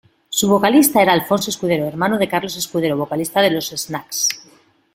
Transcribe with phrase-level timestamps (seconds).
[0.29, 4.29] Su vocalista era Alfonso Escudero, hermano de Carlos Escudero, vocalista de Los Snacks.